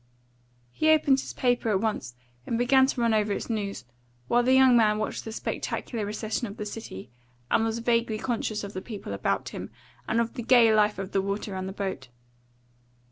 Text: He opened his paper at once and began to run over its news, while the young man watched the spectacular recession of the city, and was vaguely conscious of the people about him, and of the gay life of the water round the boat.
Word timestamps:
He 0.71 0.89
opened 0.89 1.19
his 1.19 1.31
paper 1.33 1.69
at 1.69 1.79
once 1.79 2.15
and 2.47 2.57
began 2.57 2.87
to 2.87 3.01
run 3.01 3.13
over 3.13 3.33
its 3.33 3.51
news, 3.51 3.85
while 4.27 4.41
the 4.41 4.55
young 4.55 4.75
man 4.75 4.97
watched 4.97 5.25
the 5.25 5.31
spectacular 5.31 6.07
recession 6.07 6.47
of 6.47 6.57
the 6.57 6.65
city, 6.65 7.11
and 7.51 7.63
was 7.63 7.77
vaguely 7.77 8.17
conscious 8.17 8.63
of 8.63 8.73
the 8.73 8.81
people 8.81 9.13
about 9.13 9.49
him, 9.49 9.69
and 10.07 10.19
of 10.19 10.33
the 10.33 10.41
gay 10.41 10.73
life 10.73 10.97
of 10.97 11.11
the 11.11 11.21
water 11.21 11.51
round 11.51 11.69
the 11.69 11.73
boat. 11.73 12.07